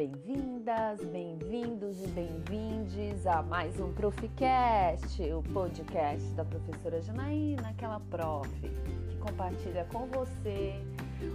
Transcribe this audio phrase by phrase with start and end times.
[0.00, 8.48] Bem-vindas, bem-vindos e bem-vindes a mais um Proficast, o podcast da professora Janaína, aquela prof
[8.58, 10.72] que compartilha com você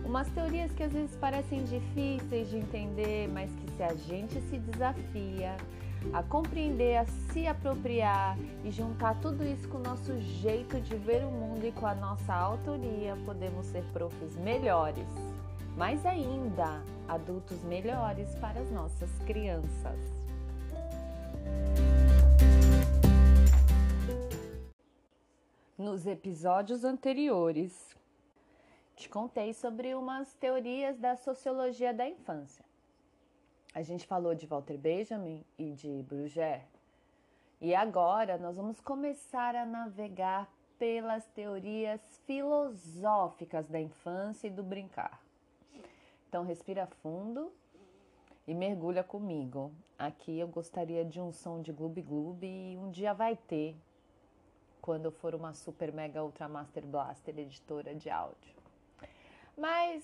[0.03, 4.57] umas teorias que às vezes parecem difíceis de entender, mas que se a gente se
[4.57, 5.55] desafia
[6.11, 11.23] a compreender, a se apropriar e juntar tudo isso com o nosso jeito de ver
[11.23, 15.34] o mundo e com a nossa autoria, podemos ser profs melhores.
[15.77, 19.99] Mais ainda, adultos melhores para as nossas crianças.
[25.77, 27.93] Nos episódios anteriores,
[28.95, 32.63] te contei sobre umas teorias da sociologia da infância.
[33.73, 36.61] A gente falou de Walter Benjamin e de Bruger.
[37.59, 45.24] E agora nós vamos começar a navegar pelas teorias filosóficas da infância e do brincar.
[46.35, 47.49] Então respira fundo
[48.45, 49.71] e mergulha comigo.
[49.97, 53.73] Aqui eu gostaria de um som de gloob gloob e um dia vai ter
[54.81, 58.53] quando eu for uma super mega ultra master blaster editora de áudio.
[59.57, 60.03] Mas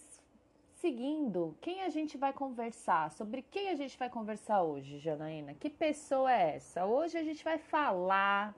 [0.76, 3.12] seguindo, quem a gente vai conversar?
[3.12, 5.54] Sobre quem a gente vai conversar hoje, Janaína?
[5.54, 6.86] Que pessoa é essa?
[6.86, 8.56] Hoje a gente vai falar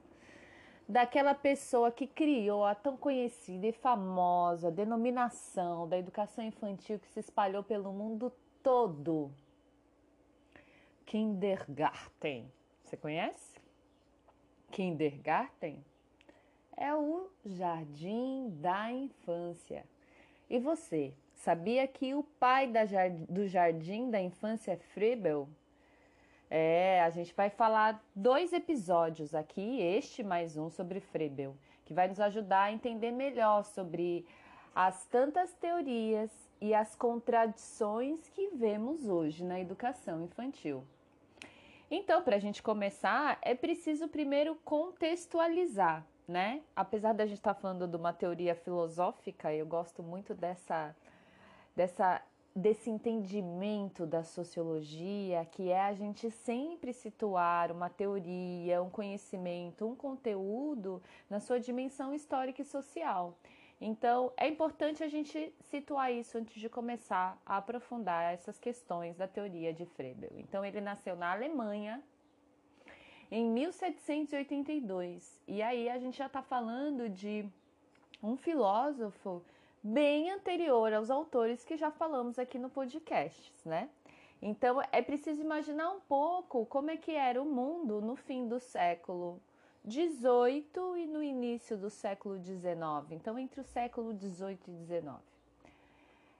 [0.94, 7.19] daquela pessoa que criou a tão conhecida e famosa denominação da educação infantil que se
[7.19, 9.31] espalhou pelo mundo todo.
[11.05, 12.49] Kindergarten.
[12.83, 13.59] Você conhece?
[14.71, 15.83] Kindergarten
[16.77, 19.83] é o jardim da infância.
[20.49, 22.71] E você, Sabia que o pai
[23.27, 25.49] do Jardim da Infância é Frebel?
[26.56, 32.08] É, a gente vai falar dois episódios aqui, este mais um sobre Frebel, que vai
[32.08, 34.23] nos ajudar a entender melhor sobre
[34.76, 36.30] as tantas teorias
[36.62, 40.83] e as contradições que vemos hoje na educação infantil.
[41.89, 46.61] Então, para a gente começar, é preciso primeiro contextualizar, né?
[46.76, 50.95] Apesar da gente estar tá falando de uma teoria filosófica, eu gosto muito dessa
[51.76, 52.22] dessa
[52.55, 59.95] desse entendimento da sociologia, que é a gente sempre situar uma teoria, um conhecimento, um
[59.95, 63.36] conteúdo na sua dimensão histórica e social.
[63.81, 69.27] Então, é importante a gente situar isso antes de começar a aprofundar essas questões da
[69.27, 70.31] teoria de Frebel.
[70.37, 72.02] Então, ele nasceu na Alemanha
[73.31, 75.41] em 1782.
[75.47, 77.49] E aí a gente já está falando de
[78.21, 79.43] um filósofo
[79.83, 83.89] bem anterior aos autores que já falamos aqui no podcast, né?
[84.42, 88.61] Então é preciso imaginar um pouco como é que era o mundo no fim do
[88.61, 89.42] século
[89.86, 93.11] XVIII e no início do século XIX.
[93.11, 95.16] Então entre o século XVIII e XIX.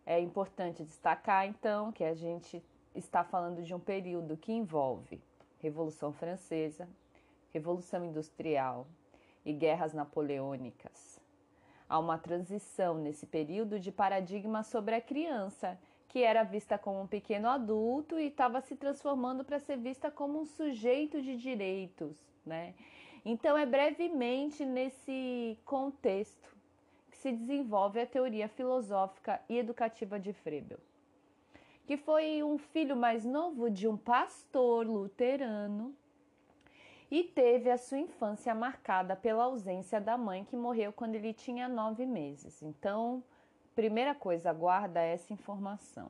[0.06, 2.64] É importante destacar então que a gente
[2.96, 5.22] está falando de um período que envolve
[5.60, 6.88] Revolução Francesa,
[7.54, 8.88] Revolução Industrial
[9.46, 11.13] e guerras napoleônicas
[11.88, 15.78] Há uma transição nesse período de paradigma sobre a criança,
[16.08, 20.40] que era vista como um pequeno adulto e estava se transformando para ser vista como
[20.40, 22.74] um sujeito de direitos, né?
[23.26, 26.56] Então é brevemente nesse contexto
[27.10, 30.80] que se desenvolve a teoria filosófica e educativa de Frebel,
[31.88, 35.96] que foi um filho mais novo de um pastor luterano
[37.14, 41.70] e teve a sua infância marcada pela ausência da mãe que morreu quando ele tinha
[41.70, 42.64] nove meses.
[42.64, 43.24] Então,
[43.76, 46.10] primeira coisa, guarda essa informação,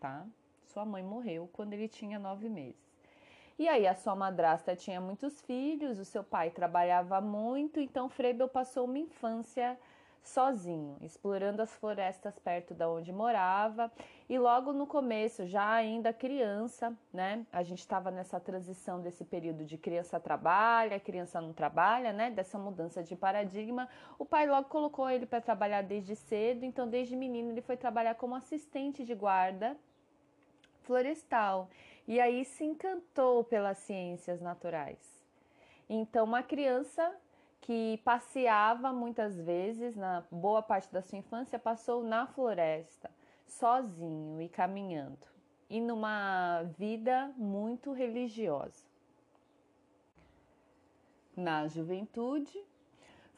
[0.00, 0.26] tá?
[0.64, 2.74] Sua mãe morreu quando ele tinha nove meses.
[3.56, 8.48] E aí, a sua madrasta tinha muitos filhos, o seu pai trabalhava muito, então Frebel
[8.48, 9.78] passou uma infância
[10.28, 13.90] sozinho, explorando as florestas perto da onde morava.
[14.28, 17.46] E logo no começo, já ainda criança, né?
[17.52, 22.30] A gente estava nessa transição desse período de criança trabalha, criança não trabalha, né?
[22.30, 23.88] Dessa mudança de paradigma.
[24.18, 28.14] O pai logo colocou ele para trabalhar desde cedo, então desde menino ele foi trabalhar
[28.14, 29.76] como assistente de guarda
[30.82, 31.68] florestal.
[32.06, 35.24] E aí se encantou pelas ciências naturais.
[35.88, 37.14] Então, uma criança
[37.66, 43.10] que passeava muitas vezes, na boa parte da sua infância, passou na floresta,
[43.44, 45.26] sozinho e caminhando,
[45.68, 48.84] e numa vida muito religiosa.
[51.36, 52.56] Na juventude,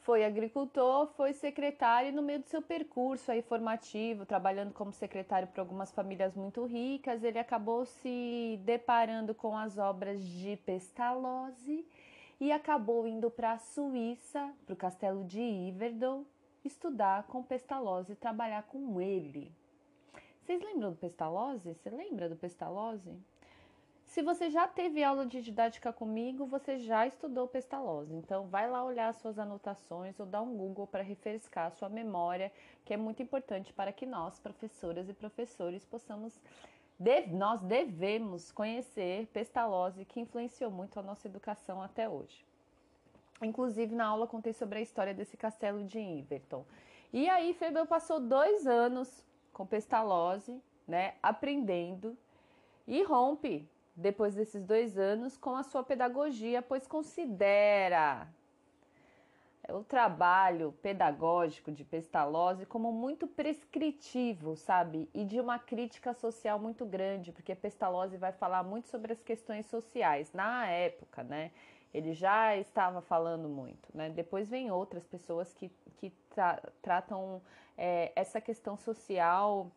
[0.01, 5.47] foi agricultor, foi secretário e no meio do seu percurso aí formativo, trabalhando como secretário
[5.47, 11.83] para algumas famílias muito ricas, ele acabou se deparando com as obras de Pestalozzi
[12.39, 16.23] e acabou indo para a Suíça, para o castelo de Yverdon,
[16.63, 19.51] estudar com Pestalozzi e trabalhar com ele.
[20.41, 21.73] Vocês lembram do Pestalozzi?
[21.73, 23.13] Você lembra do Pestalozzi?
[24.05, 28.15] Se você já teve aula de didática comigo, você já estudou Pestalozzi.
[28.15, 32.51] Então, vai lá olhar suas anotações ou dar um Google para refrescar a sua memória,
[32.83, 36.41] que é muito importante para que nós, professoras e professores, possamos
[37.31, 42.45] nós devemos conhecer Pestalozzi, que influenciou muito a nossa educação até hoje.
[43.41, 46.65] Inclusive, na aula contei sobre a história desse castelo de Inverton.
[47.13, 52.17] E aí, Febel passou dois anos com Pestalozzi, né, aprendendo,
[52.85, 58.27] e rompe, depois desses dois anos, com a sua pedagogia, pois considera
[59.67, 65.09] o trabalho pedagógico de Pestalozzi como muito prescritivo, sabe?
[65.13, 69.65] E de uma crítica social muito grande, porque Pestalozzi vai falar muito sobre as questões
[69.65, 71.51] sociais na época, né?
[71.93, 74.09] Ele já estava falando muito, né?
[74.09, 77.41] Depois vem outras pessoas que, que tra tratam
[77.77, 79.71] é, essa questão social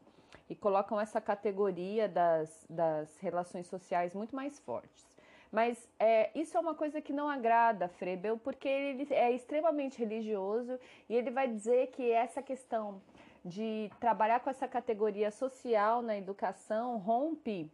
[0.48, 5.11] e colocam essa categoria das, das relações sociais muito mais fortes.
[5.52, 9.98] Mas é, isso é uma coisa que não agrada a Frebel, porque ele é extremamente
[9.98, 13.02] religioso e ele vai dizer que essa questão
[13.44, 17.70] de trabalhar com essa categoria social na educação rompe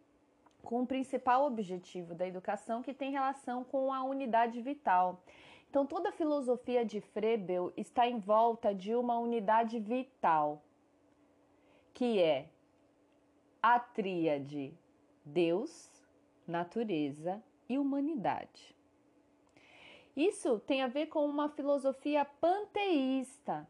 [0.60, 5.22] com o principal objetivo da educação, que tem relação com a unidade vital.
[5.70, 10.60] Então, toda a filosofia de Frebel está em volta de uma unidade vital,
[11.94, 12.48] que é
[13.62, 14.74] a tríade
[15.24, 15.88] Deus,
[16.46, 18.74] natureza e humanidade.
[20.16, 23.66] Isso tem a ver com uma filosofia panteísta.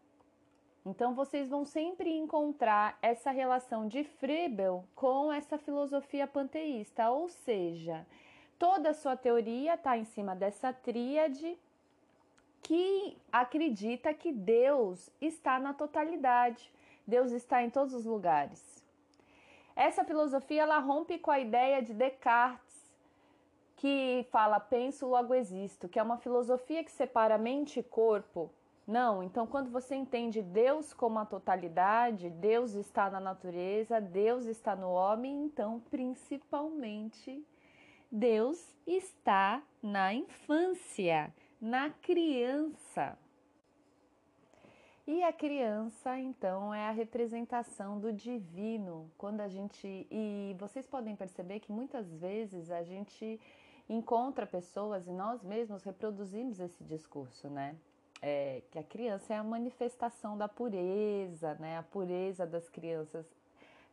[0.86, 8.06] Então vocês vão sempre encontrar essa relação de Frebel com essa filosofia panteísta, ou seja,
[8.58, 11.58] toda a sua teoria está em cima dessa tríade
[12.62, 16.72] que acredita que Deus está na totalidade,
[17.06, 18.84] Deus está em todos os lugares.
[19.76, 22.67] Essa filosofia ela rompe com a ideia de Descartes,
[23.78, 28.52] que fala penso, logo existo, que é uma filosofia que separa mente e corpo.
[28.86, 34.76] Não, então quando você entende Deus como a totalidade, Deus está na natureza, Deus está
[34.76, 37.44] no homem, então principalmente
[38.10, 43.18] Deus está na infância na criança.
[45.06, 49.10] E a criança, então, é a representação do divino.
[49.16, 50.06] Quando a gente.
[50.10, 53.40] E vocês podem perceber que muitas vezes a gente
[53.88, 57.76] encontra pessoas e nós mesmos reproduzimos esse discurso, né?
[58.20, 61.78] É, que a criança é a manifestação da pureza, né?
[61.78, 63.26] A pureza das crianças.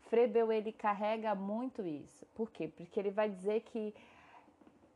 [0.10, 2.26] Frebel ele carrega muito isso.
[2.36, 2.68] Por quê?
[2.68, 3.94] Porque ele vai dizer que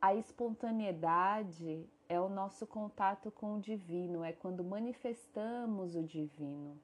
[0.01, 6.77] a espontaneidade é o nosso contato com o divino, é quando manifestamos o divino.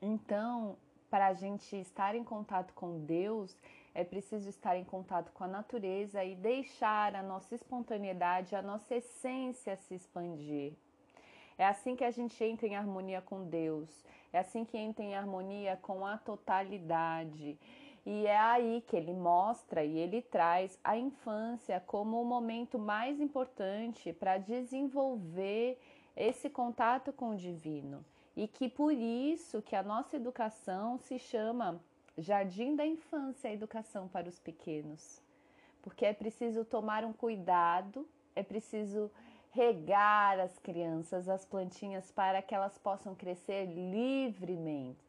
[0.00, 0.76] Então,
[1.10, 3.56] para a gente estar em contato com Deus,
[3.96, 8.94] é preciso estar em contato com a natureza e deixar a nossa espontaneidade, a nossa
[8.94, 10.74] essência se expandir.
[11.56, 13.88] É assim que a gente entra em harmonia com Deus,
[14.34, 17.58] é assim que entra em harmonia com a totalidade.
[18.04, 23.18] E é aí que ele mostra e ele traz a infância como o momento mais
[23.18, 25.80] importante para desenvolver
[26.14, 28.04] esse contato com o divino.
[28.36, 31.80] E que por isso que a nossa educação se chama
[32.18, 35.20] Jardim da Infância, a educação para os pequenos.
[35.82, 39.10] Porque é preciso tomar um cuidado, é preciso
[39.50, 45.06] regar as crianças, as plantinhas, para que elas possam crescer livremente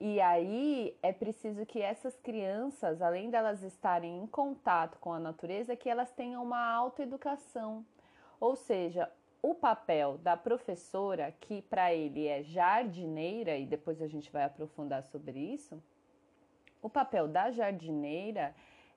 [0.00, 5.76] e aí é preciso que essas crianças, além delas estarem em contato com a natureza,
[5.76, 7.84] que elas tenham uma autoeducação.
[8.40, 9.10] Ou seja,
[9.44, 15.02] o papel da professora, que para ele é jardineira, e depois a gente vai aprofundar
[15.04, 15.82] sobre isso,
[16.80, 18.54] o papel da jardineira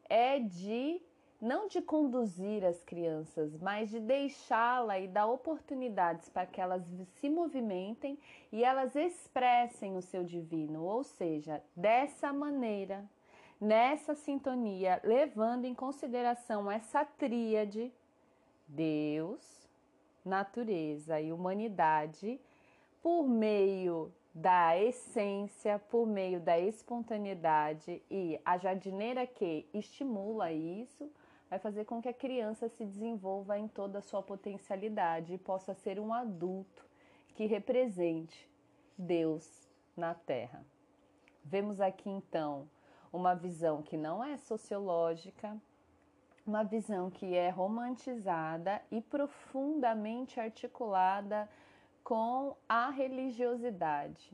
[0.08, 1.02] é de
[1.42, 6.82] não de conduzir as crianças, mas de deixá-la e dar oportunidades para que elas
[7.20, 8.18] se movimentem
[8.50, 13.04] e elas expressem o seu divino, ou seja, dessa maneira,
[13.60, 17.92] nessa sintonia, levando em consideração essa tríade
[18.68, 19.57] Deus,
[20.28, 22.40] natureza e humanidade
[23.02, 31.12] por meio da essência, por meio da espontaneidade e a jardineira que estimula isso
[31.50, 35.74] vai fazer com que a criança se desenvolva em toda a sua potencialidade e possa
[35.74, 36.86] ser um adulto
[37.34, 38.48] que represente
[38.98, 40.64] Deus na Terra.
[41.44, 42.70] Vemos aqui então
[43.12, 45.58] uma visão que não é sociológica,
[46.48, 51.50] uma visão que é romantizada e profundamente articulada
[52.04, 54.32] com a religiosidade.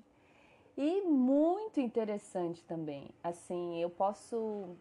[0.77, 3.10] E muito interessante também.
[3.24, 4.75] Assim, eu posso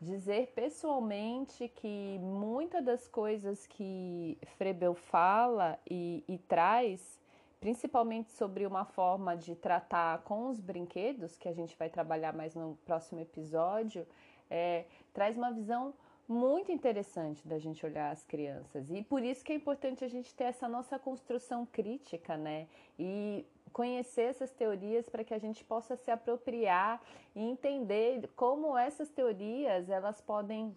[0.00, 7.18] dizer pessoalmente que muitas das coisas que Frebel fala e, e, traz,
[7.58, 12.54] principalmente sobre uma forma de tratar com os brinquedos, que a gente vai trabalhar mais
[12.54, 14.06] no próximo episódio,
[14.50, 15.94] é, traz uma visão
[16.28, 18.90] muito interessante da gente olhar as crianças.
[18.90, 22.66] E por isso que é importante a gente ter essa nossa construção crítica, né?
[22.98, 27.00] E conhecer essas teorias para que a gente possa se apropriar
[27.34, 30.74] e entender como essas teorias elas podem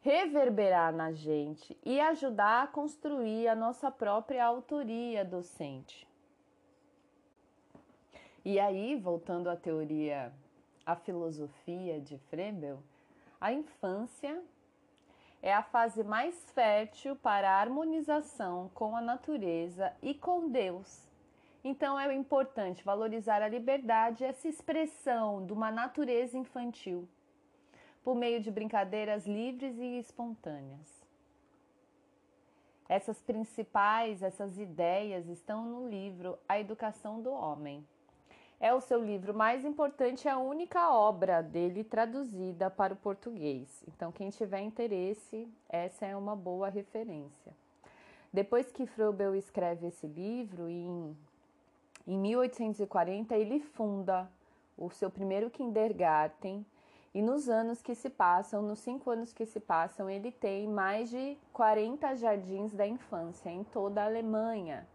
[0.00, 6.06] reverberar na gente e ajudar a construir a nossa própria autoria docente.
[8.44, 10.30] E aí, voltando à teoria,
[10.84, 12.82] à filosofia de Frebel,
[13.44, 14.42] a infância
[15.42, 21.04] é a fase mais fértil para a harmonização com a natureza e com Deus
[21.64, 27.08] então é importante valorizar a liberdade, essa expressão de uma natureza infantil,
[28.04, 31.02] por meio de brincadeiras livres e espontâneas.
[32.86, 37.82] Essas principais, essas ideias estão no livro A Educação do Homem.
[38.64, 43.84] É o seu livro mais importante, é a única obra dele traduzida para o português.
[43.86, 47.52] Então, quem tiver interesse, essa é uma boa referência.
[48.32, 51.14] Depois que Froebel escreve esse livro, em
[52.06, 54.30] em 1840, ele funda
[54.78, 56.64] o seu primeiro kindergarten
[57.14, 61.10] e nos anos que se passam, nos cinco anos que se passam, ele tem mais
[61.10, 64.86] de 40 jardins da infância em toda a Alemanha.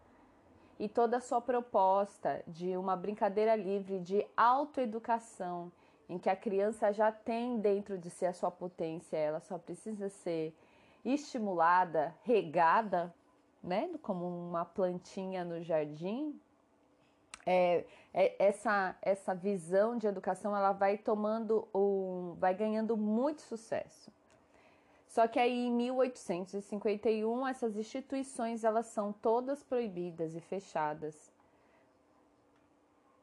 [0.80, 5.72] E toda a sua proposta de uma brincadeira livre de autoeducação,
[6.08, 10.10] em que a criança já tem dentro de si a sua potência, ela só precisa
[10.10, 10.56] ser
[11.04, 13.14] estimulada, regada,
[13.62, 16.40] né, como uma plantinha no jardim,
[17.46, 17.84] é,
[18.14, 24.12] é, essa, essa visão de educação ela vai tomando um, vai ganhando muito sucesso.
[25.10, 31.32] Só que aí em 1851 essas instituições elas são todas proibidas e fechadas.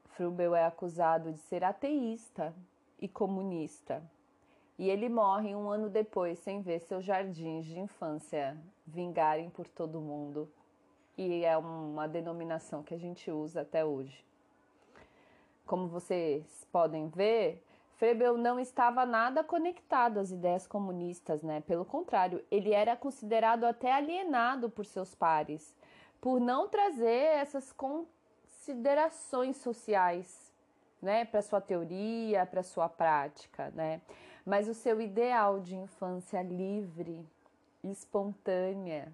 [0.09, 2.53] Frubel é acusado de ser ateísta
[3.01, 4.03] e comunista.
[4.77, 10.01] E ele morre um ano depois sem ver seus jardins de infância vingarem por todo
[10.01, 10.51] mundo
[11.17, 14.25] e é uma denominação que a gente usa até hoje.
[15.65, 17.63] Como vocês podem ver,
[17.97, 21.63] Frebel não estava nada conectado às ideias comunistas, né?
[21.63, 25.75] Pelo contrário, ele era considerado até alienado por seus pares,
[26.21, 30.53] por não trazer essas considerações sociais,
[31.01, 34.01] né, para sua teoria, para sua prática, né?
[34.45, 37.27] Mas o seu ideal de infância livre,
[37.83, 39.11] espontânea,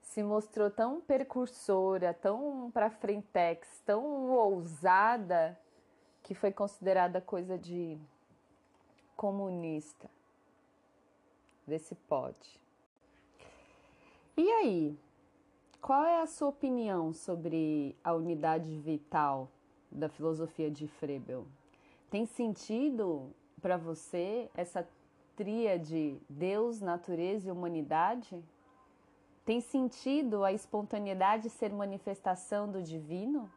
[0.00, 5.58] se mostrou tão percursora, tão para frentex, tão ousada,
[6.24, 7.96] que foi considerada coisa de
[9.16, 10.10] comunista.
[11.66, 12.60] Vê se pode.
[14.36, 14.98] E aí,
[15.80, 19.48] qual é a sua opinião sobre a unidade vital
[19.92, 21.46] da filosofia de Frebel?
[22.10, 24.88] Tem sentido para você essa
[25.36, 28.42] tríade Deus, natureza e humanidade?
[29.44, 33.50] Tem sentido a espontaneidade ser manifestação do divino?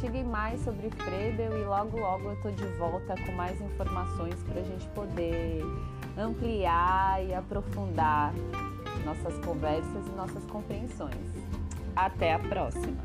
[0.00, 4.60] Investiguem mais sobre Frebel e logo logo eu estou de volta com mais informações para
[4.60, 5.62] a gente poder
[6.16, 8.32] ampliar e aprofundar
[9.04, 11.14] nossas conversas e nossas compreensões.
[11.94, 12.96] Até a próxima!